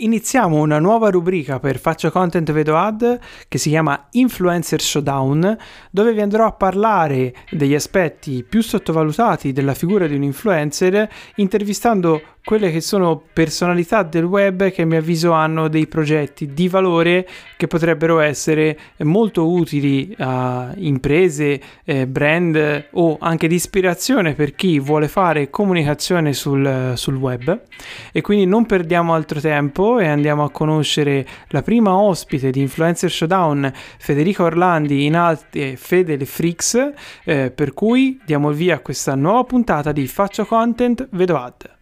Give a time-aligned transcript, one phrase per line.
[0.00, 5.58] Iniziamo una nuova rubrica per Faccio Content Vedo Ad che si chiama Influencer Showdown,
[5.90, 12.22] dove vi andrò a parlare degli aspetti più sottovalutati della figura di un influencer, intervistando
[12.48, 17.28] quelle che sono personalità del web che a mio avviso hanno dei progetti di valore
[17.58, 24.80] che potrebbero essere molto utili a imprese, eh, brand o anche di ispirazione per chi
[24.80, 27.64] vuole fare comunicazione sul, sul web.
[28.12, 33.10] E quindi non perdiamo altro tempo e andiamo a conoscere la prima ospite di Influencer
[33.10, 36.92] Showdown, Federica Orlandi in arte Fede Freaks,
[37.24, 41.76] eh, per cui diamo il via a questa nuova puntata di Faccio Content, vedo ad.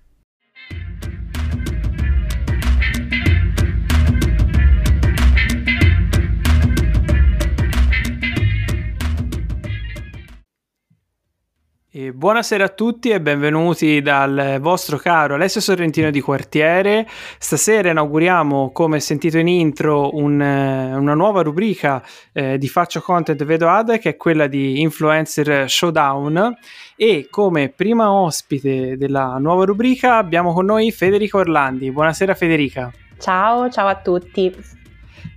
[11.98, 17.06] E buonasera a tutti e benvenuti dal vostro caro Alessio Sorrentino di Quartiere.
[17.38, 23.70] Stasera inauguriamo, come sentito in intro, un, una nuova rubrica eh, di Faccio Content Vedo
[23.70, 26.58] Ad che è quella di Influencer Showdown
[26.96, 31.90] e come prima ospite della nuova rubrica abbiamo con noi Federica Orlandi.
[31.90, 32.92] Buonasera Federica.
[33.18, 34.54] Ciao, ciao a tutti.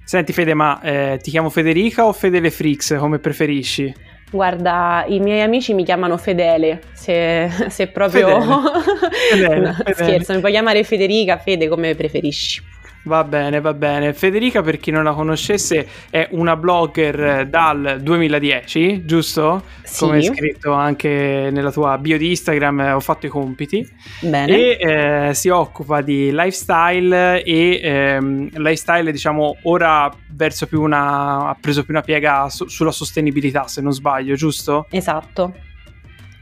[0.04, 4.09] Senti Fede, ma eh, ti chiamo Federica o Fedele Frix, come preferisci?
[4.32, 8.40] Guarda, i miei amici mi chiamano Fedele, se, se proprio...
[8.40, 8.70] Fedele.
[9.32, 9.96] Fedele, no, Fedele.
[9.96, 12.62] Scherzo, mi puoi chiamare Federica, Fede, come preferisci.
[13.04, 14.14] Va bene, va bene.
[14.14, 19.64] Federica, per chi non la conoscesse, è una blogger dal 2010, giusto?
[19.84, 20.00] Sì.
[20.04, 23.88] Come hai scritto anche nella tua bio di Instagram, ho fatto i compiti.
[24.22, 24.52] Bene.
[24.54, 31.50] E eh, si occupa di lifestyle e ehm, lifestyle, diciamo, ora verso più una...
[31.50, 34.88] ha preso più una piega su- sulla sostenibilità, se non sbaglio, giusto?
[34.90, 35.54] Esatto.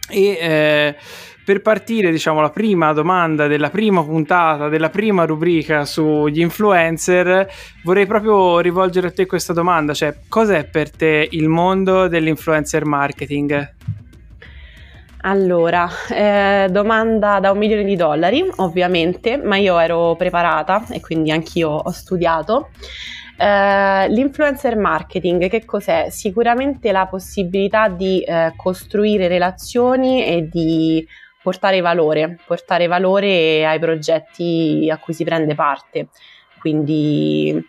[0.09, 0.37] E...
[0.39, 0.95] Eh,
[1.47, 7.49] per partire, diciamo, la prima domanda della prima puntata, della prima rubrica sugli influencer,
[7.85, 13.75] vorrei proprio rivolgere a te questa domanda, cioè cos'è per te il mondo dell'influencer marketing?
[15.21, 21.31] Allora, eh, domanda da un milione di dollari, ovviamente, ma io ero preparata e quindi
[21.31, 22.71] anch'io ho studiato.
[23.37, 26.07] Uh, l'influencer marketing che cos'è?
[26.09, 31.07] Sicuramente la possibilità di uh, costruire relazioni e di
[31.43, 36.07] portare valore, portare valore ai progetti a cui si prende parte.
[36.59, 37.63] Quindi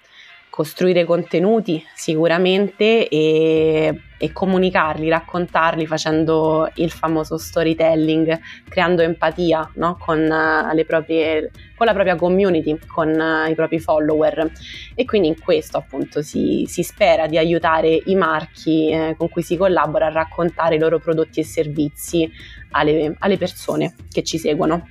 [0.48, 9.96] costruire contenuti sicuramente e, e, comunicarli, raccontarli facendo il famoso storytelling, creando empatia no?
[9.96, 14.50] con, uh, proprie, con, la propria community, con uh, i propri follower.
[14.94, 19.42] E quindi in questo appunto si, si spera di aiutare i marchi eh, con cui
[19.42, 22.30] si collabora a raccontare i loro prodotti e servizi
[22.72, 24.88] alle, alle persone che ci seguono.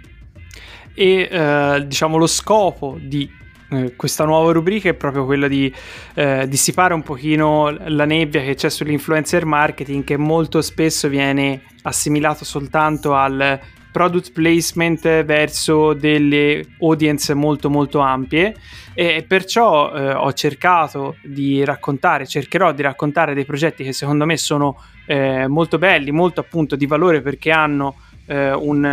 [0.93, 3.29] E eh, diciamo lo scopo di
[3.69, 5.73] eh, questa nuova rubrica è proprio quella di
[6.13, 12.45] eh, dissipare un pochino la nebbia che c'è sull'influencer marketing che molto spesso viene assimilato
[12.45, 13.59] soltanto al
[13.91, 18.55] product placement verso delle audience molto molto ampie.
[18.93, 24.37] E perciò eh, ho cercato di raccontare, cercherò di raccontare dei progetti che secondo me
[24.37, 27.95] sono eh, molto belli, molto appunto di valore perché hanno
[28.27, 28.85] eh, un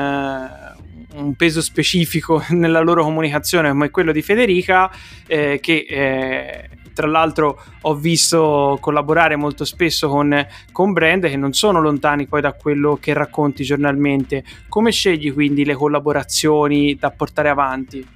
[1.14, 4.90] un peso specifico nella loro comunicazione come quello di Federica,
[5.26, 11.52] eh, che eh, tra l'altro ho visto collaborare molto spesso con, con, brand che non
[11.52, 14.44] sono lontani poi da quello che racconti giornalmente.
[14.68, 18.06] Come scegli quindi le collaborazioni da portare avanti?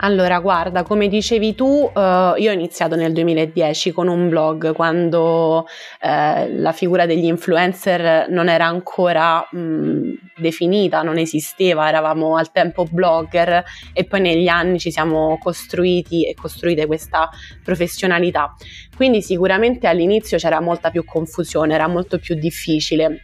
[0.00, 1.90] Allora, guarda, come dicevi tu, uh,
[2.36, 8.48] io ho iniziato nel 2010 con un blog quando uh, la figura degli influencer non
[8.48, 14.92] era ancora mh, definita, non esisteva, eravamo al tempo blogger e poi negli anni ci
[14.92, 17.28] siamo costruiti e costruite questa
[17.64, 18.54] professionalità.
[18.94, 23.22] Quindi sicuramente all'inizio c'era molta più confusione, era molto più difficile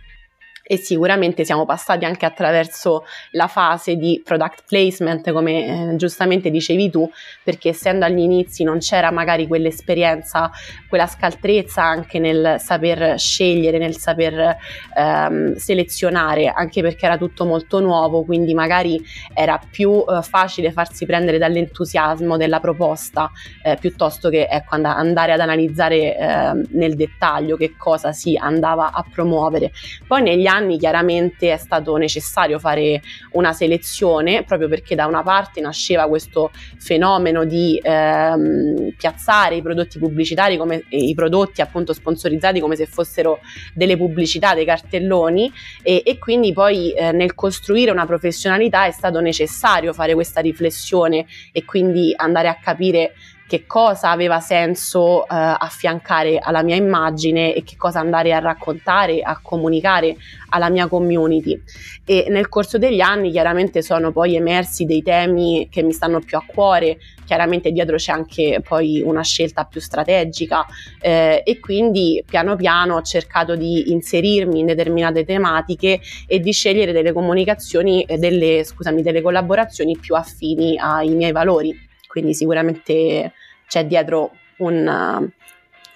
[0.67, 6.89] e sicuramente siamo passati anche attraverso la fase di product placement, come eh, giustamente dicevi
[6.91, 7.09] tu,
[7.43, 10.51] perché essendo agli inizi non c'era magari quell'esperienza,
[10.89, 14.57] quella scaltrezza anche nel saper scegliere, nel saper
[14.97, 18.99] ehm, selezionare, anche perché era tutto molto nuovo, quindi magari
[19.35, 23.31] era più eh, facile farsi prendere dall'entusiasmo della proposta
[23.63, 28.93] eh, piuttosto che ecco, and- andare ad analizzare ehm, nel dettaglio che cosa si andava
[28.93, 29.71] a promuovere.
[30.07, 33.03] Poi negli anni chiaramente è stato necessario fare
[33.33, 39.99] una selezione proprio perché da una parte nasceva questo fenomeno di ehm, piazzare i prodotti
[39.99, 43.41] pubblicitari come i prodotti appunto sponsorizzati come se fossero
[43.75, 45.53] delle pubblicità, dei cartelloni
[45.83, 51.27] e, e quindi poi eh, nel costruire una professionalità è stato necessario fare questa riflessione
[51.53, 53.15] e quindi andare a capire
[53.47, 59.21] che cosa aveva senso eh, affiancare alla mia immagine e che cosa andare a raccontare,
[59.21, 60.17] a comunicare
[60.51, 61.61] alla mia community.
[62.05, 66.39] E nel corso degli anni chiaramente sono poi emersi dei temi che mi stanno più
[66.39, 70.67] a cuore, chiaramente dietro c'è anche poi una scelta più strategica
[71.01, 76.93] eh, e quindi piano piano ho cercato di inserirmi in determinate tematiche e di scegliere
[76.93, 83.33] delle comunicazioni, delle, scusami, delle collaborazioni più affini ai miei valori quindi sicuramente
[83.67, 85.21] c'è dietro una,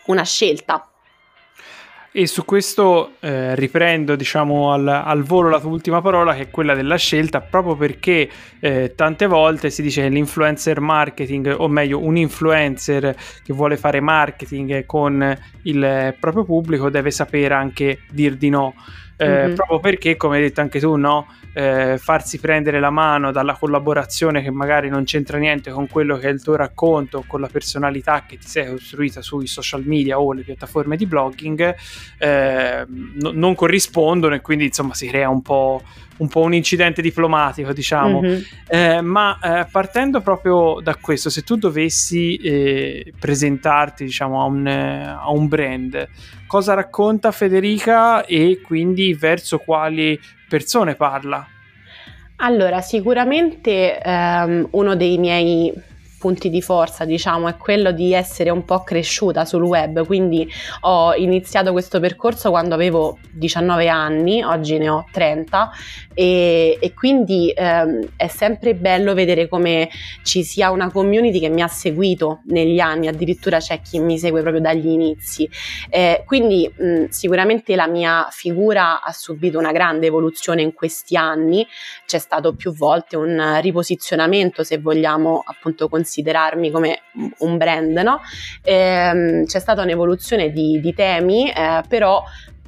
[0.06, 0.90] una scelta.
[2.10, 6.50] E su questo eh, riprendo diciamo al, al, volo la tua ultima parola che è
[6.50, 8.28] quella della scelta proprio perché
[8.58, 14.00] eh, tante volte si dice che l'influencer marketing o meglio un influencer che vuole fare
[14.00, 18.74] marketing con il proprio pubblico deve sapere anche dir di no
[19.18, 19.54] eh, mm-hmm.
[19.54, 21.26] proprio perché come hai detto anche tu no
[21.58, 26.28] eh, farsi prendere la mano dalla collaborazione che magari non c'entra niente con quello che
[26.28, 30.32] è il tuo racconto, con la personalità che ti sei costruita sui social media o
[30.32, 31.74] le piattaforme di blogging,
[32.18, 35.82] eh, no, non corrispondono e quindi insomma si crea un po'
[36.18, 38.20] un po' un incidente diplomatico, diciamo.
[38.20, 38.40] Mm-hmm.
[38.68, 44.66] Eh, ma eh, partendo proprio da questo, se tu dovessi eh, presentarti, diciamo, a un,
[44.66, 46.08] a un, brand,
[46.48, 50.18] cosa racconta Federica e quindi verso quali
[50.48, 51.46] persone parla?
[52.40, 55.72] Allora, sicuramente ehm, uno dei miei
[56.18, 60.48] punti di forza, diciamo, è quello di essere un po' cresciuta sul web, quindi
[60.80, 65.70] ho iniziato questo percorso quando avevo 19 anni, oggi ne ho 30
[66.12, 69.88] e, e quindi ehm, è sempre bello vedere come
[70.24, 74.40] ci sia una community che mi ha seguito negli anni, addirittura c'è chi mi segue
[74.40, 75.48] proprio dagli inizi.
[75.88, 81.66] Eh, quindi mh, sicuramente la mia figura ha subito una grande evoluzione in questi anni,
[82.04, 87.00] c'è stato più volte un riposizionamento, se vogliamo appunto considerare considerarmi come
[87.38, 88.20] un brand, no?
[88.62, 92.24] Ehm, c'è stata un'evoluzione di, di temi, eh, però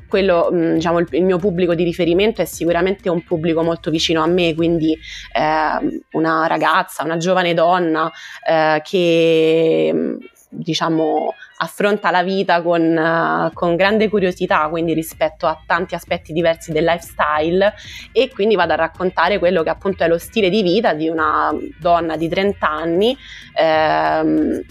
[0.07, 4.27] quello, mm, diciamo, il, mio pubblico di riferimento è sicuramente un pubblico molto vicino a
[4.27, 8.11] me, quindi eh, una ragazza, una giovane donna
[8.47, 10.17] eh, che mm,
[10.51, 16.73] diciamo affronta la vita con, uh, con, grande curiosità, quindi rispetto a tanti aspetti diversi
[16.73, 17.73] del lifestyle
[18.13, 21.51] e quindi vado a raccontare quello che appunto è lo stile di vita di una
[21.79, 23.17] donna di 30 anni.
[23.55, 24.63] Ehm,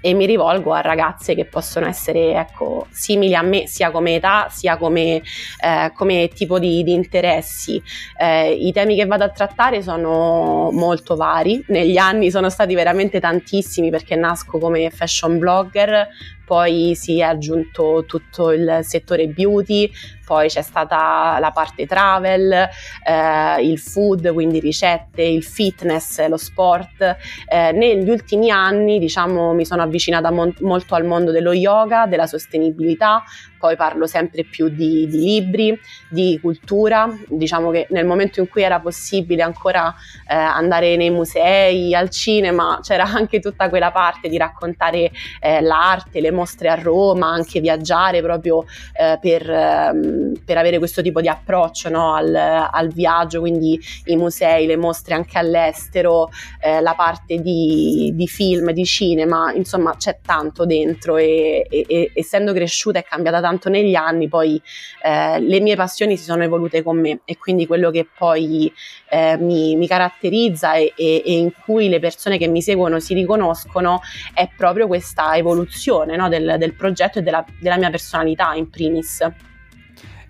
[0.00, 4.48] e mi rivolgo a ragazze che possono essere ecco, simili a me sia come età
[4.50, 5.22] sia come,
[5.60, 7.82] eh, come tipo di, di interessi.
[8.16, 13.20] Eh, I temi che vado a trattare sono molto vari, negli anni sono stati veramente
[13.20, 16.08] tantissimi perché nasco come fashion blogger,
[16.50, 19.88] poi si è aggiunto tutto il settore beauty,
[20.26, 27.16] poi c'è stata la parte travel, eh, il food, quindi ricette, il fitness, lo sport.
[27.48, 32.26] Eh, negli ultimi anni, diciamo, mi sono avvicinata mon- molto al mondo dello yoga, della
[32.26, 33.22] sostenibilità,
[33.60, 38.62] poi parlo sempre più di, di, libri, di cultura, diciamo che nel momento in cui
[38.62, 39.94] era possibile ancora
[40.26, 45.10] eh, andare nei musei, al cinema, c'era anche tutta quella parte di raccontare
[45.40, 48.64] eh, l'arte, le mostre a Roma, anche viaggiare proprio
[48.98, 54.16] eh, per, ehm, per, avere questo tipo di approccio no, al, al, viaggio, quindi i
[54.16, 56.30] musei, le mostre anche all'estero,
[56.62, 62.10] eh, la parte di, di, film, di cinema, insomma c'è tanto dentro e, e, e
[62.14, 64.60] essendo cresciuta e cambiata tanto negli anni poi
[65.02, 68.72] eh, le mie passioni si sono evolute con me e quindi quello che poi
[69.10, 74.00] eh, mi, mi, caratterizza e, e, in cui le persone che mi seguono si riconoscono
[74.32, 79.26] è proprio questa evoluzione no, del, del, progetto e della, della mia personalità in primis.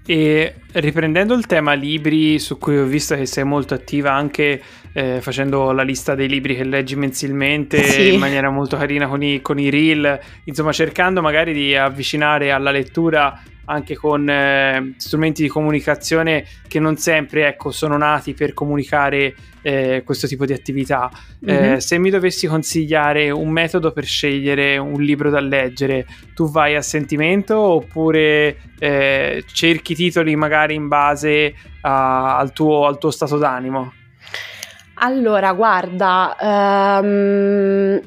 [0.05, 4.61] E riprendendo il tema libri, su cui ho visto che sei molto attiva anche
[4.93, 8.15] eh, facendo la lista dei libri che leggi mensilmente sì.
[8.15, 12.71] in maniera molto carina con i, con i reel, insomma cercando magari di avvicinare alla
[12.71, 19.33] lettura anche con eh, strumenti di comunicazione che non sempre ecco, sono nati per comunicare
[19.63, 21.09] eh, questo tipo di attività.
[21.47, 21.77] Mm-hmm.
[21.77, 26.05] se mi dovessi consigliare un metodo per scegliere un libro da leggere,
[26.35, 32.99] tu vai a sentimento oppure eh, cerchi titoli magari in base a, al, tuo, al
[32.99, 33.93] tuo stato d'animo?
[35.03, 36.37] Allora, guarda,
[37.03, 37.99] um,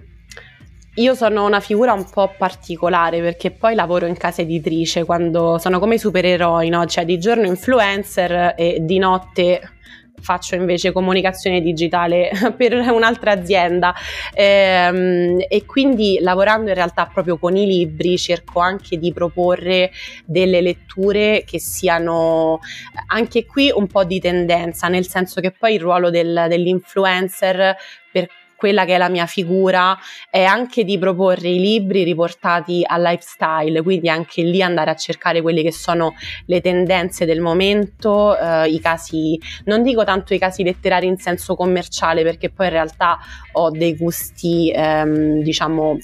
[0.96, 5.80] io sono una figura un po' particolare perché poi lavoro in casa editrice quando sono
[5.80, 6.86] come i supereroi, no?
[6.86, 9.60] Cioè di giorno influencer e di notte
[10.24, 13.94] faccio invece comunicazione digitale per un'altra azienda.
[14.34, 19.92] Ehm, e quindi lavorando in realtà proprio con i libri cerco anche di proporre
[20.26, 22.60] delle letture che siano
[23.08, 27.76] anche qui un po' di tendenza, nel senso che poi il ruolo del, dell'influencer
[28.12, 28.28] per
[28.64, 29.98] quella che è la mia figura
[30.30, 35.42] è anche di proporre i libri riportati al lifestyle, quindi anche lì andare a cercare
[35.42, 36.14] quelle che sono
[36.46, 41.56] le tendenze del momento, eh, i casi, non dico tanto i casi letterari in senso
[41.56, 43.20] commerciale perché poi in realtà
[43.52, 45.98] ho dei gusti ehm, diciamo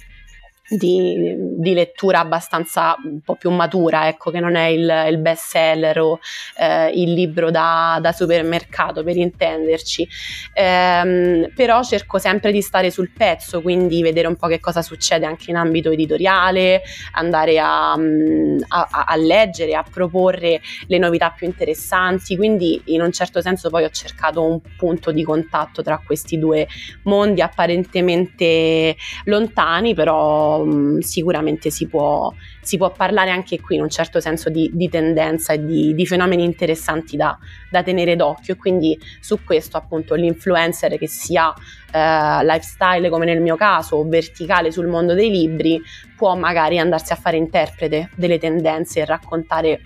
[0.69, 5.49] di, di, lettura abbastanza un po' più matura, ecco, che non è il, il best
[5.49, 6.19] seller o
[6.57, 10.07] eh, il libro da, da, supermercato per intenderci.
[10.53, 15.25] Ehm, però cerco sempre di stare sul pezzo, quindi vedere un po' che cosa succede
[15.25, 16.83] anche in ambito editoriale,
[17.13, 22.35] andare a, a, a leggere, a proporre le novità più interessanti.
[22.35, 26.67] Quindi, in un certo senso, poi ho cercato un punto di contatto tra questi due
[27.03, 28.95] mondi apparentemente
[29.25, 34.49] lontani, però um, sicuramente si può, si può, parlare anche qui in un certo senso
[34.49, 37.37] di, di tendenza e di, di fenomeni interessanti da,
[37.69, 41.53] da, tenere d'occhio e quindi su questo appunto l'influencer che sia
[41.91, 45.81] eh, lifestyle come nel mio caso o verticale sul mondo dei libri
[46.15, 49.81] può magari andarsi a fare interprete delle tendenze e raccontare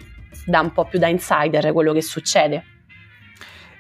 [0.46, 2.73] da un po' più da insider quello che succede.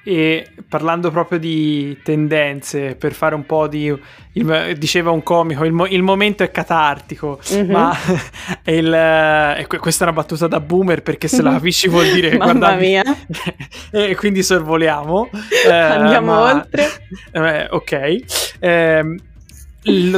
[0.05, 3.93] E parlando proprio di tendenze, per fare un po' di.
[4.35, 7.71] Il, diceva un comico, il, mo, il, momento è catartico, mm-hmm.
[7.71, 7.95] ma
[8.65, 12.75] il, eh, questa è una battuta da boomer perché se la capisci vuol dire Mamma
[12.75, 13.03] mia.
[13.91, 15.29] e quindi sorvoliamo.
[15.65, 16.87] Eh, Andiamo ma, oltre.
[17.31, 18.15] Eh, ok.
[18.59, 19.15] Eh,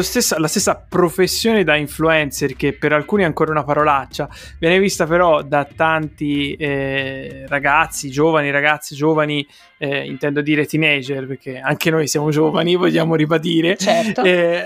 [0.01, 4.29] stessa, la stessa professione da influencer, che per alcuni è ancora una parolaccia,
[4.59, 9.45] viene vista però da tanti eh, ragazzi, giovani, ragazzi giovani,
[9.77, 13.75] eh, intendo dire teenager, perché anche noi siamo giovani, vogliamo ribadire.
[13.77, 14.23] Certo.
[14.23, 14.63] Eh,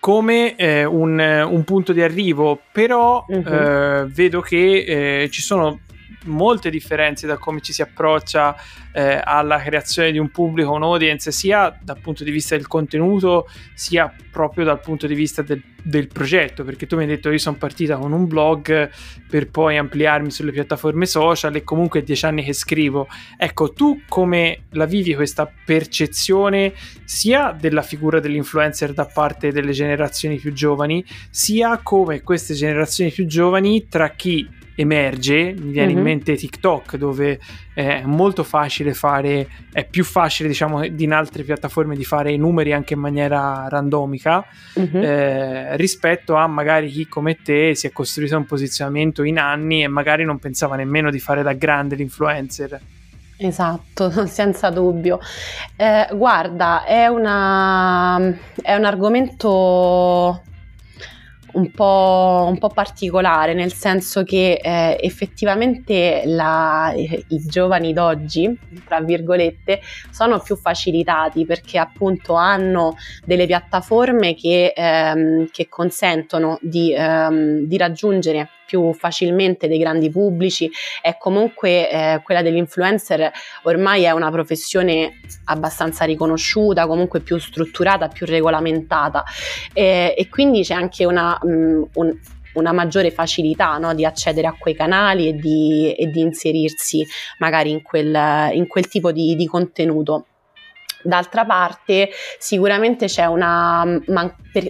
[0.00, 4.08] come eh, un, un, punto di arrivo, però uh-huh.
[4.08, 5.80] vedo che eh, ci sono
[6.24, 8.56] molte differenze da come ci si approccia
[8.92, 13.48] eh, alla creazione di un pubblico, un audience, sia dal punto di vista del contenuto,
[13.74, 17.38] sia proprio dal punto di vista del, del progetto, perché tu mi hai detto io
[17.38, 18.90] sono partita con un blog
[19.28, 23.08] per poi ampliarmi sulle piattaforme social e comunque è dieci anni che scrivo.
[23.36, 26.72] Ecco, tu come la vivi questa percezione
[27.04, 33.26] sia della figura dell'influencer da parte delle generazioni più giovani, sia come queste generazioni più
[33.26, 35.90] giovani tra chi emerge, mi viene mm-hmm.
[35.90, 36.02] in mhm.
[36.02, 37.38] mente TikTok dove
[37.74, 42.36] è molto facile fare, è più facile diciamo di in altre piattaforme di fare i
[42.36, 44.44] numeri anche in maniera randomica
[44.78, 45.02] mm-hmm.
[45.02, 49.88] eh, rispetto a magari chi come te si è costruito un posizionamento in anni e
[49.88, 52.80] magari non pensava nemmeno di fare da grande l'influencer.
[53.36, 55.18] Esatto, senza dubbio.
[55.76, 58.18] Eh, guarda, è, una,
[58.62, 60.42] è un argomento
[61.54, 69.00] un po', un po', particolare, nel senso che eh, effettivamente la, i giovani d'oggi, tra
[69.00, 69.80] virgolette,
[70.10, 77.76] sono più facilitati perché appunto hanno delle piattaforme che, ehm, che consentono di, ehm, di
[77.76, 80.70] raggiungere più facilmente dei grandi pubblici
[81.02, 83.32] e comunque eh, quella dell'influencer
[83.64, 89.24] ormai è una professione abbastanza riconosciuta, comunque più strutturata, più regolamentata
[89.72, 92.18] e, e quindi c'è anche una, mh, mm, un,
[92.52, 97.04] una maggiore facilità no, di accedere a quei canali e di, e di inserirsi
[97.38, 100.26] magari in quel, in quel tipo di, di contenuto.
[101.02, 103.84] D'altra parte, sicuramente c'è una.
[104.06, 104.68] Man- per,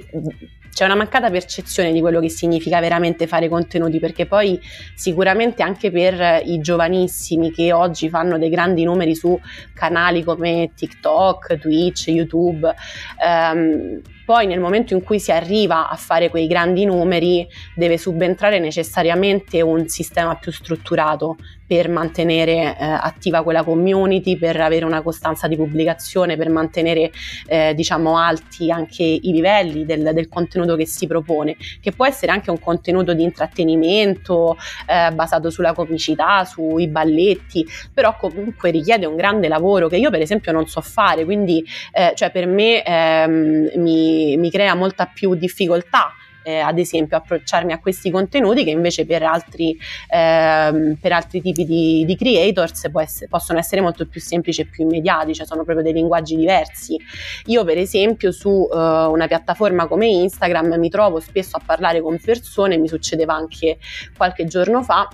[0.73, 4.61] c'è una mancata percezione di quello che significa veramente fare contenuti, perché poi
[4.95, 9.39] sicuramente anche per i giovanissimi che oggi fanno dei grandi numeri su
[9.75, 12.73] canali come TikTok, Twitch, YouTube,
[13.23, 18.61] ehm, poi nel momento in cui si arriva a fare quei grandi numeri deve subentrare
[18.61, 21.37] necessariamente un sistema più strutturato
[21.71, 27.13] per mantenere eh, attiva quella community, per avere una costanza di pubblicazione, per mantenere
[27.47, 32.33] eh, diciamo alti anche i livelli del, del, contenuto che si propone, che può essere
[32.33, 34.57] anche un contenuto di intrattenimento
[34.89, 40.23] eh, basato sulla comicità, sui balletti, però comunque richiede un grande lavoro che io per
[40.23, 45.35] esempio non so fare, quindi eh, cioè per me ehm, mi mi, crea molta più
[45.35, 46.13] difficoltà
[46.43, 49.77] eh, ad esempio approcciarmi a questi contenuti che invece per altri,
[50.09, 54.85] ehm, per altri tipi di, di creators essere, possono essere molto più semplici e più
[54.85, 56.97] immediati, cioè sono proprio dei linguaggi diversi.
[57.47, 62.19] Io per esempio su uh, una piattaforma come Instagram mi trovo spesso a parlare con
[62.23, 63.79] persone, mi succedeva anche
[64.17, 65.09] qualche giorno fa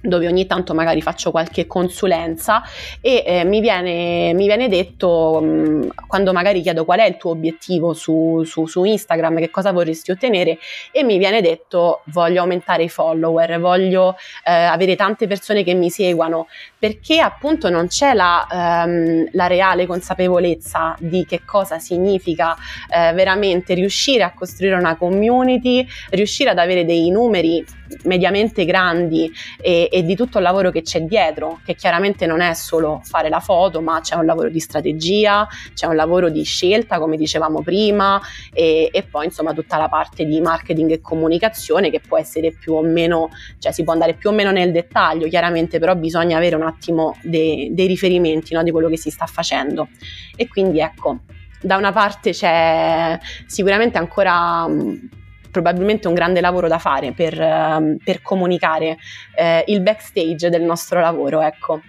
[0.00, 2.62] dove ogni tanto magari faccio qualche consulenza
[3.00, 7.16] e eh, mi, viene, mi, viene, detto mh, mm, quando magari chiedo qual è il
[7.16, 10.58] tuo obiettivo su, su, su, Instagram, che cosa vorresti ottenere
[10.92, 15.90] e mi viene detto voglio aumentare i follower, voglio eh, avere tante persone che mi
[15.90, 16.46] seguano
[16.78, 22.56] perché appunto non c'è la, ehm, la reale consapevolezza di che cosa significa
[22.88, 27.64] eh, veramente riuscire a costruire una community, riuscire ad avere dei numeri
[28.04, 32.52] mediamente grandi e, e, di tutto il lavoro che c'è dietro, che chiaramente non è
[32.52, 36.98] solo fare la foto, ma c'è un lavoro di strategia, c'è un lavoro di scelta,
[36.98, 38.20] come dicevamo prima,
[38.52, 42.74] e, e poi insomma tutta la parte di marketing e comunicazione che può essere più
[42.74, 46.56] o meno, cioè si può andare più o meno nel dettaglio, chiaramente però bisogna avere
[46.56, 49.88] un attimo dei, dei riferimenti no, di quello che si sta facendo.
[50.36, 51.20] E quindi ecco,
[51.58, 54.66] da una parte c'è sicuramente ancora
[55.62, 58.98] probabilmente un grande lavoro da fare per, ehm, per comunicare
[59.34, 61.80] eh, il backstage del nostro lavoro, ecco.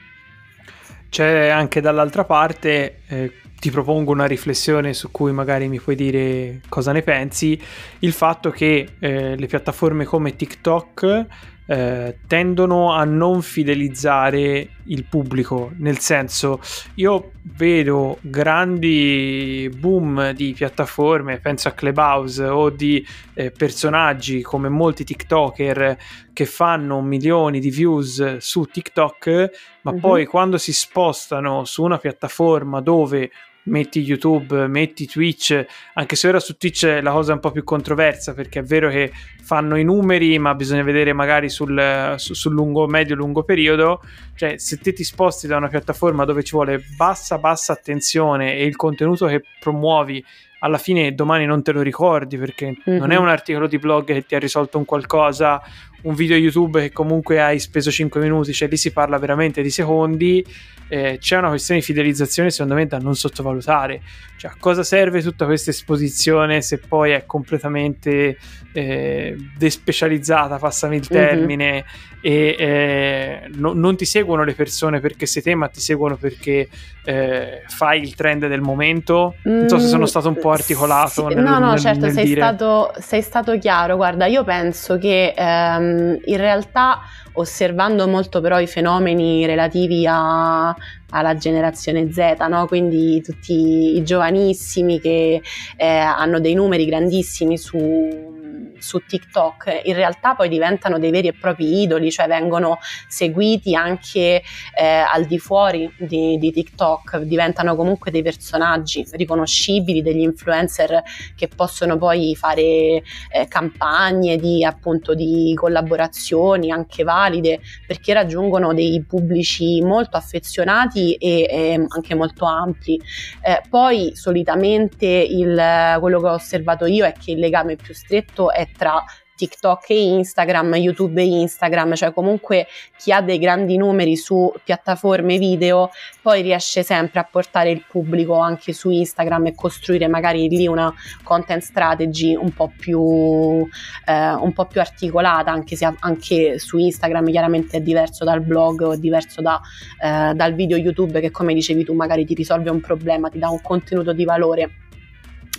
[1.09, 6.61] C'è anche dall'altra parte, eh, ti propongo una riflessione su cui magari mi puoi dire
[6.69, 7.61] cosa ne pensi,
[7.99, 11.25] il fatto che eh, le piattaforme come TikTok
[11.67, 16.61] eh, tendono a non fidelizzare il pubblico, nel senso
[16.95, 25.03] io vedo grandi boom di piattaforme, penso a Clubhouse o di eh, personaggi come molti
[25.03, 25.97] TikToker
[26.31, 29.49] che fanno milioni di views su TikTok,
[29.81, 29.99] ma uh-huh.
[29.99, 33.29] poi quando si spostano su una piattaforma dove
[33.67, 37.63] metti YouTube, metti Twitch, anche se ora su Twitch la cosa è un po' più
[37.63, 42.53] controversa perché è vero che fanno i numeri, ma bisogna vedere magari sul, su, sul
[42.53, 44.01] lungo, medio-lungo periodo.
[44.35, 48.65] Cioè, se te ti sposti da una piattaforma dove ci vuole bassa, bassa attenzione e
[48.65, 50.23] il contenuto che promuovi
[50.59, 52.99] alla fine domani non te lo ricordi perché mm-hmm.
[52.99, 55.61] non è un articolo di blog che ti ha risolto un qualcosa,
[56.03, 59.69] un video YouTube che comunque hai speso 5 minuti, cioè lì si parla veramente di
[59.69, 60.43] secondi
[60.89, 64.01] eh, c'è una questione di fidelizzazione secondo me da non sottovalutare.
[64.37, 68.37] Cioè, a cosa serve tutta questa esposizione se poi è completamente
[68.71, 71.17] eh, despecializzata, passami il mhm.
[71.17, 71.83] termine, mm-hmm.
[72.21, 76.69] e eh, no, non ti seguono le persone perché sei te, ma ti seguono perché
[77.03, 79.35] eh, fai il trend del momento?
[79.43, 81.27] Non so se sono stato un po' mm, articolato.
[81.29, 82.41] Sì, nel, no, no, nel, certo, nel sei, dire...
[82.41, 83.95] stato, sei stato chiaro.
[83.95, 85.86] Guarda, io penso che ehm,
[86.25, 86.99] in realtà
[87.33, 90.75] osservando molto però i fenomeni relativi a,
[91.09, 92.65] alla generazione Z, no?
[92.67, 95.41] quindi tutti i giovanissimi che
[95.75, 98.36] eh, hanno dei numeri grandissimi su
[98.79, 104.41] su TikTok in realtà poi diventano dei veri e propri idoli, cioè vengono seguiti anche
[104.75, 111.01] eh, al di fuori di, di, TikTok, diventano comunque dei personaggi riconoscibili, degli influencer
[111.35, 113.03] che possono poi fare eh,
[113.47, 121.85] campagne di appunto di collaborazioni anche valide perché raggiungono dei pubblici molto affezionati e, e
[121.87, 122.99] anche molto ampli.
[123.41, 128.51] Eh, poi solitamente il, quello che ho osservato io è che il legame più stretto
[128.51, 129.03] è tra
[129.37, 135.37] TikTok e Instagram, YouTube e Instagram, cioè comunque chi ha dei grandi numeri su piattaforme
[135.37, 140.65] video poi riesce sempre a portare il pubblico anche su Instagram e costruire magari lì
[140.65, 140.91] una
[141.23, 143.67] content strategy un po' più,
[144.05, 148.81] eh, un po più articolata, anche se anche su Instagram chiaramente è diverso dal blog
[148.81, 149.61] o è diverso da,
[150.01, 153.49] eh, dal video YouTube che come dicevi tu magari ti risolve un problema, ti dà
[153.49, 154.71] un contenuto di valore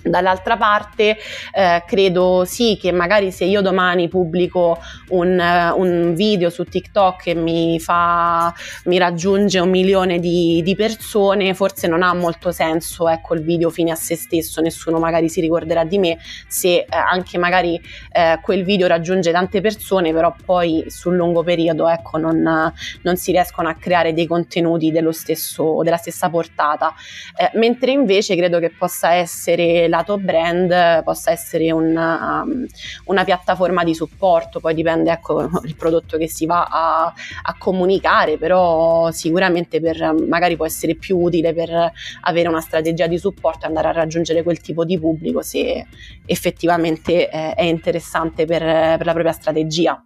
[0.09, 1.17] Dall'altra parte
[1.53, 7.27] eh, credo sì che magari se io domani pubblico un, uh, un video su TikTok
[7.29, 8.53] e mi, fa,
[8.85, 13.71] mi raggiunge un milione di, di, persone, forse non ha molto senso ecco, il video
[13.71, 17.81] fine a se stesso, nessuno magari si ricorderà di me se eh, anche magari
[18.13, 23.33] eh, quel video raggiunge tante persone, però poi sul lungo periodo ecco, non, non si
[23.33, 26.95] riescono a creare dei contenuti stesso, della stessa portata.
[27.37, 32.67] Eh, mentre invece credo che possa essere lato brand possa essere una, um,
[33.05, 38.39] una, piattaforma di supporto, poi dipende ecco il prodotto che si va a, a, comunicare,
[38.39, 43.69] però sicuramente per, magari può essere più utile per avere una strategia di supporto e
[43.69, 45.87] andare a raggiungere quel tipo di pubblico se
[46.25, 50.03] effettivamente eh, è interessante per, per la propria strategia.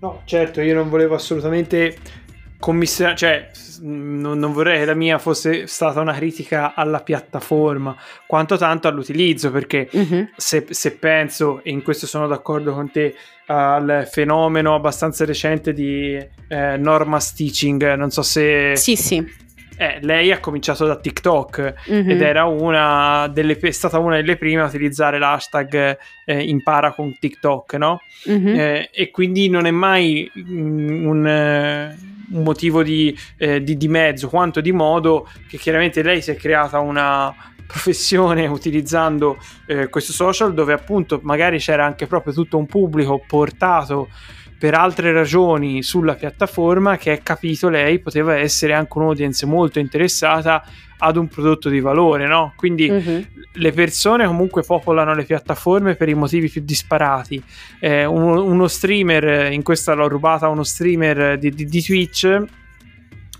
[0.00, 1.96] No, certo, io non volevo assolutamente
[2.58, 8.56] commissione, cioè non, non, vorrei che la mia fosse stata una critica alla piattaforma, quanto
[8.56, 10.28] tanto all'utilizzo, perché uh-huh.
[10.36, 13.14] se, se, penso, e in questo sono d'accordo con te,
[13.46, 16.14] al fenomeno abbastanza recente di
[16.48, 18.72] eh, Norma Stitching, non so se...
[18.76, 19.46] Sì, sì.
[19.80, 22.10] Eh, lei ha cominciato da TikTok mm-hmm.
[22.10, 27.16] ed era una delle, è stata una delle prime a utilizzare l'hashtag eh, impara con
[27.16, 28.00] TikTok, no?
[28.28, 28.58] Mm-hmm.
[28.58, 31.96] Eh, e quindi non è mai mm, un, eh,
[32.32, 36.34] un motivo di, eh, di, di mezzo quanto di modo che chiaramente lei si è
[36.34, 37.32] creata una
[37.64, 44.08] professione utilizzando eh, questo social dove appunto magari c'era anche proprio tutto un pubblico portato
[44.58, 50.64] per altre ragioni sulla piattaforma che ha capito lei poteva essere anche un'audience molto interessata
[50.98, 52.54] ad un prodotto di valore, no?
[52.56, 53.24] Quindi uh-huh.
[53.52, 57.40] le persone comunque popolano le piattaforme per i motivi più disparati.
[57.78, 62.42] Eh, uno, uno, streamer, in questa l'ho rubata uno streamer di, di, di Twitch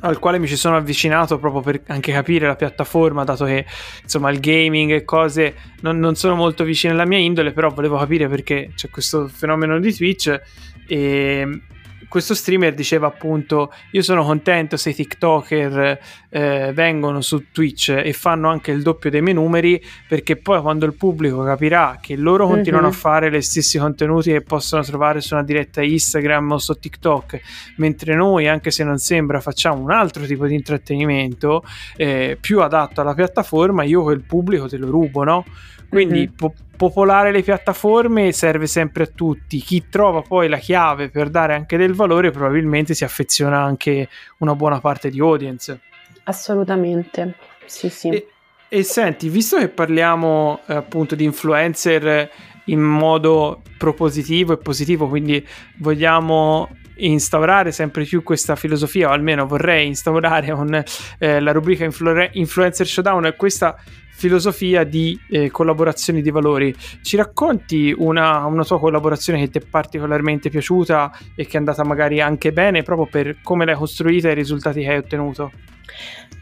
[0.01, 3.67] al quale mi ci sono avvicinato proprio per anche capire la piattaforma, dato che
[4.03, 7.99] insomma il gaming e cose non, non sono molto vicine alla mia indole, però volevo
[7.99, 10.41] capire perché c'è questo fenomeno di Twitch
[10.87, 11.61] e
[12.09, 15.99] questo streamer diceva appunto io sono contento se i TikToker
[16.31, 20.87] eh, vengono su Twitch e fanno anche il doppio dei miei numeri perché poi quando
[20.87, 22.55] il pubblico capirà che loro mhm.
[22.55, 22.97] continuano mm-hmm.
[22.97, 27.41] a fare gli stessi contenuti che possono trovare su una diretta Instagram o su TikTok
[27.77, 31.63] mentre noi anche se non sembra facciamo un altro tipo di intrattenimento
[31.97, 35.45] eh, più adatto alla piattaforma io quel pubblico te lo rubo no?
[35.89, 36.35] Quindi mm-hmm.
[36.37, 39.59] po- popolare le piattaforme serve sempre a tutti.
[39.59, 44.55] Chi trova poi la chiave per dare anche del valore probabilmente si affeziona anche una
[44.55, 45.81] buona parte di audience.
[46.25, 48.09] Assolutamente, sì sì.
[48.11, 48.29] E,
[48.69, 52.31] e senti, visto che parliamo eh, appunto di influencer
[52.67, 55.45] in modo propositivo e positivo, quindi
[55.79, 60.85] vogliamo instaurare sempre più questa filosofia, o almeno vorrei instaurare con
[61.19, 63.77] eh, la rubrica Influ- Influencer Showdown questa
[64.19, 66.75] filosofia di eh, collaborazioni di valori.
[67.03, 71.85] Ci racconti una, una, tua collaborazione che ti è particolarmente piaciuta e che è andata
[71.85, 75.53] magari anche bene proprio per come l'hai costruita e i risultati che hai ottenuto?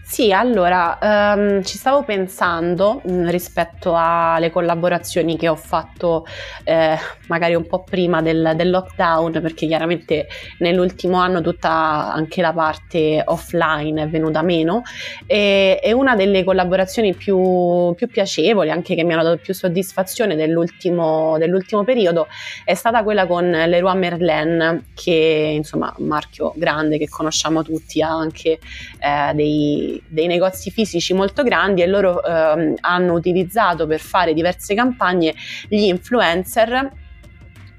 [0.08, 6.24] Sì, allora um, ci stavo pensando mh, mm, rispetto alle collaborazioni che ho fatto
[6.62, 12.52] eh, magari un po' prima del, del, lockdown, perché chiaramente nell'ultimo anno tutta anche la
[12.52, 14.82] parte offline è venuta meno.
[15.26, 20.36] E, e una delle collaborazioni più, più, piacevoli, anche che mi hanno dato più soddisfazione
[20.36, 22.28] dell'ultimo, dell'ultimo periodo,
[22.64, 28.10] è stata quella con Leroy Merlin, che insomma un marchio grande che conosciamo tutti, ha
[28.10, 28.60] anche
[29.00, 34.74] eh, dei dei, negozi fisici molto grandi e loro ehm, hanno utilizzato per fare diverse
[34.74, 35.34] campagne
[35.68, 37.04] gli influencer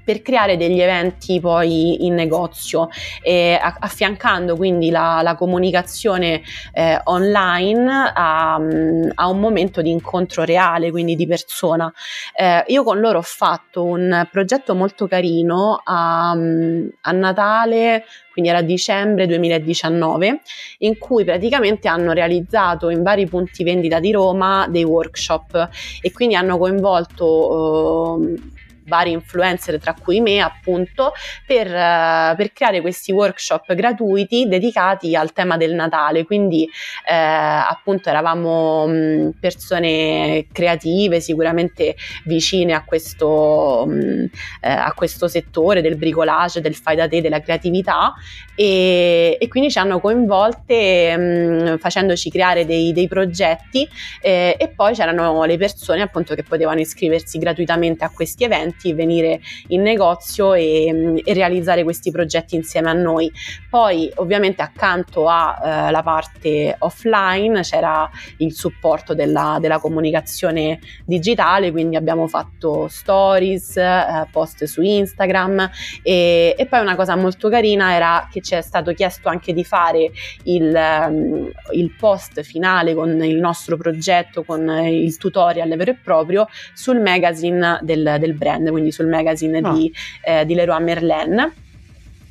[0.08, 2.88] per creare degli eventi poi in negozio,
[3.20, 6.40] eh, affiancando quindi la, la comunicazione
[6.72, 11.92] eh, online a, a, un momento di incontro reale, quindi di persona.
[12.34, 18.04] Eh, io con loro ho fatto un progetto molto carino a, a Natale
[18.38, 20.42] quindi era dicembre 2019,
[20.78, 25.68] in cui praticamente hanno realizzato in vari punti vendita di Roma dei workshop
[26.00, 28.57] e quindi hanno coinvolto eh,
[28.88, 31.12] vari influencer, tra cui me, appunto,
[31.46, 36.24] per, uh, per creare questi workshop gratuiti dedicati al tema del Natale.
[36.24, 36.68] Quindi,
[37.08, 44.24] eh, appunto, eravamo mh, persone creative, sicuramente vicine a questo, mh,
[44.62, 48.14] eh, a questo settore del bricolage, del fai da te, della creatività
[48.54, 53.88] e, e quindi ci hanno coinvolte mh, facendoci creare dei, dei progetti
[54.20, 58.92] eh, e poi c'erano le persone appunto che potevano iscriversi gratuitamente a questi eventi clienti
[58.94, 63.30] venire in negozio e, e realizzare questi progetti insieme a noi.
[63.68, 71.96] Poi ovviamente accanto alla eh, parte offline c'era il supporto della, della, comunicazione digitale, quindi
[71.96, 75.70] abbiamo fatto stories, eh, post su Instagram
[76.02, 79.64] e, e, poi una cosa molto carina era che ci è stato chiesto anche di
[79.64, 80.10] fare
[80.44, 80.74] il,
[81.08, 87.00] um, il post finale con il nostro progetto, con il tutorial vero e proprio sul
[87.00, 89.72] magazine del, del brand quindi sul magazine oh.
[89.72, 89.92] di,
[90.24, 91.52] eh, di Leroy Merlin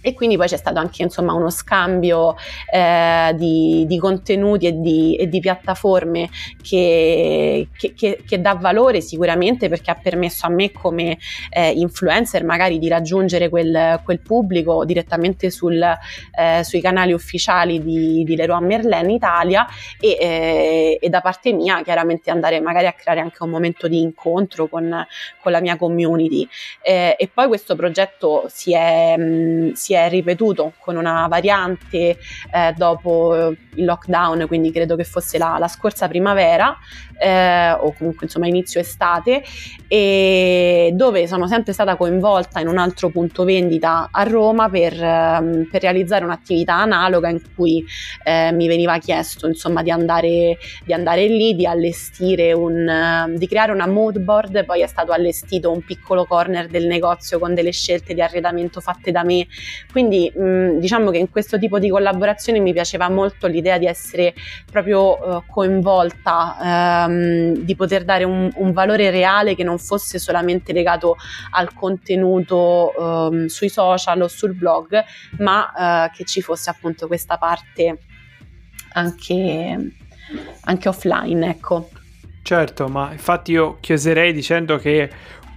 [0.01, 2.35] e quindi poi c'è stato anche insomma, uno scambio
[2.71, 6.29] eh, di, di, contenuti e di, e di piattaforme
[6.61, 11.17] che, che, che, che, dà valore sicuramente perché ha permesso a me come
[11.49, 18.23] eh, influencer magari di raggiungere quel, quel pubblico direttamente sul, eh, sui canali ufficiali di,
[18.23, 19.65] di Leroy Merlin Italia
[19.99, 23.99] e, eh, e, da parte mia chiaramente andare magari a creare anche un momento di
[23.99, 25.05] incontro con,
[25.41, 26.47] con la mia community.
[26.81, 32.17] Eh, e poi questo progetto si è, mh, è ripetuto con una variante
[32.51, 36.77] eh, dopo il lockdown, quindi credo che fosse la, la scorsa primavera
[37.19, 39.43] eh, o comunque insomma inizio estate
[39.87, 45.67] e dove sono sempre stata coinvolta in un altro punto vendita a Roma per, ehm,
[45.71, 47.83] per realizzare un'attività analoga in cui
[48.23, 53.71] eh, mi veniva chiesto insomma di andare, di andare lì, di allestire un, di creare
[53.71, 58.13] una mood board, poi è stato allestito un piccolo corner del negozio con delle scelte
[58.13, 59.47] di arredamento fatte da me,
[59.91, 64.33] quindi mh, diciamo che in questo tipo di collaborazione mi piaceva molto l'idea di essere
[64.69, 70.73] proprio eh, coinvolta ehm, di poter dare un, un, valore reale che non fosse solamente
[70.73, 71.15] legato
[71.51, 72.93] al contenuto
[73.31, 75.03] ehm, sui social o sul blog,
[75.39, 77.97] ma eh, che ci fosse appunto questa parte
[78.93, 79.91] anche,
[80.61, 81.89] anche offline, ecco.
[82.47, 85.09] Certo, ma infatti io chiuserei dicendo che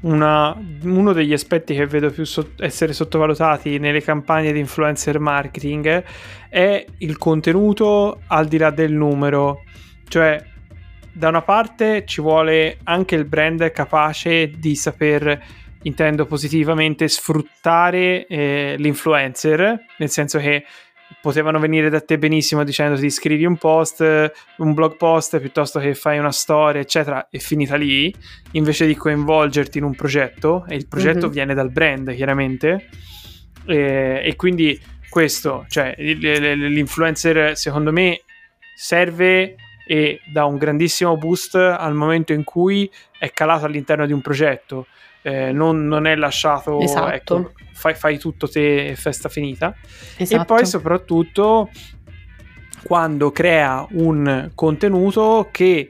[0.02, 6.02] una, uno degli aspetti che vedo più so- essere sottovalutati nelle campagne di influencer marketing
[6.48, 9.64] è il contenuto al di là del numero.
[10.08, 10.42] Cioè,
[11.12, 15.42] da una parte ci vuole anche il brand capace di saper,
[15.82, 20.64] intendo positivamente, sfruttare eh, l'influencer, nel senso che
[21.20, 24.00] potevano venire da te benissimo dicendoti scrivi un post,
[24.58, 28.14] un blog post piuttosto che fai una storia, eccetera, e finita lì,
[28.52, 31.30] invece di coinvolgerti in un progetto, e il progetto mm-hmm.
[31.30, 32.88] viene dal brand, chiaramente.
[33.66, 38.22] E, e quindi questo, cioè l'influencer, secondo me,
[38.74, 44.20] serve e dà un grandissimo boost al momento in cui è calato all'interno di un
[44.20, 44.86] progetto.
[45.22, 47.12] Eh, non, non, è lasciato esatto.
[47.12, 49.74] ecco, fai, fai, tutto te e festa finita
[50.18, 50.42] esatto.
[50.42, 51.70] e poi soprattutto
[52.82, 55.88] quando crea un contenuto che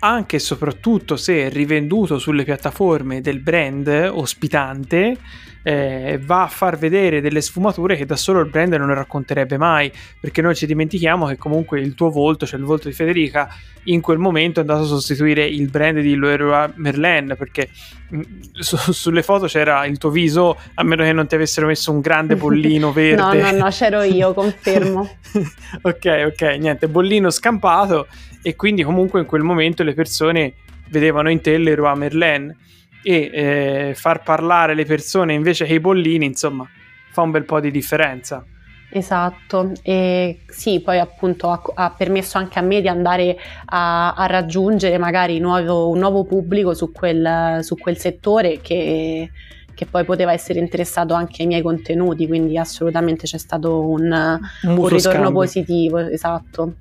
[0.00, 5.16] anche e soprattutto se rivenduto sulle piattaforme del brand ospitante
[5.62, 9.92] eh, va a far vedere delle sfumature che da solo il brand non racconterebbe mai,
[10.18, 13.48] perché noi ci dimentichiamo che comunque il tuo volto, cioè il volto di Federica,
[13.84, 17.68] in quel momento è andato a sostituire il brand di Leroy Merlin, perché
[18.14, 18.20] mm,
[18.52, 22.00] su, sulle foto c'era il tuo viso, a meno che non ti avessero messo un
[22.00, 23.40] grande bollino verde.
[23.40, 25.08] no, no, no, c'ero io, confermo.
[25.82, 28.06] ok, ok, niente, bollino scampato
[28.42, 30.54] e quindi comunque in quel momento le persone
[30.88, 32.54] vedevano in te Leroy Merlin
[33.02, 36.68] e eh, far parlare le persone invece che i bollini, insomma,
[37.10, 38.44] fa un bel po' di differenza.
[38.92, 44.26] Esatto, e sì, poi appunto ha, ha permesso anche a me di andare a, a
[44.26, 49.30] raggiungere magari nuovo, un nuovo pubblico su quel, su quel settore che,
[49.74, 54.70] che, poi poteva essere interessato anche ai miei contenuti, quindi assolutamente c'è stato un, un,
[54.70, 55.30] un ritorno scambio.
[55.30, 56.74] positivo, esatto.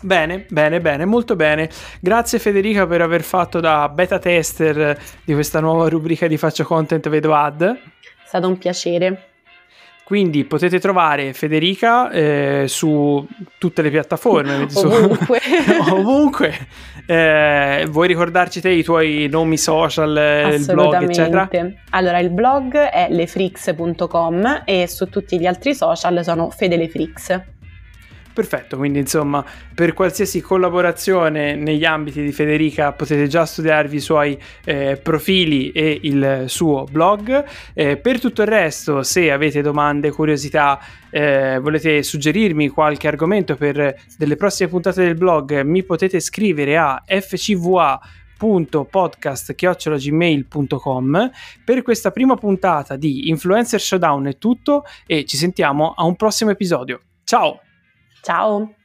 [0.00, 1.68] Bene, bene, bene, molto bene.
[2.00, 7.08] Grazie Federica per aver fatto da beta tester di questa nuova rubrica di Faccio Content
[7.08, 7.62] Vedo Ad.
[7.62, 7.78] È
[8.24, 9.22] stato un piacere.
[10.04, 13.26] Quindi potete trovare Federica eh, su
[13.58, 15.40] tutte le piattaforme, ovunque.
[15.40, 16.54] Su, ovunque.
[17.04, 21.48] Eh, vuoi ricordarci te i tuoi nomi social, il blog, eccetera?
[21.90, 27.57] Allora, il blog è lefrix.com e su tutti gli altri social sono fedelefrix.
[28.32, 34.38] Perfetto, quindi insomma per qualsiasi collaborazione negli ambiti di Federica potete già studiarvi i suoi
[34.64, 37.44] eh, profili e il suo blog.
[37.74, 40.78] Eh, per tutto il resto, se avete domande, curiosità,
[41.10, 47.02] eh, volete suggerirmi qualche argomento per delle prossime puntate del blog, mi potete scrivere a
[47.04, 48.00] fcva
[48.38, 51.30] podcast.gmail.com
[51.64, 56.50] per questa prima puntata di Influencer Showdown è tutto e ci sentiamo a un prossimo
[56.50, 57.00] episodio.
[57.24, 57.62] Ciao!
[58.22, 58.77] Ciao!